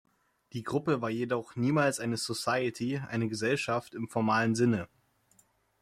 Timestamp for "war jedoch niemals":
1.03-1.99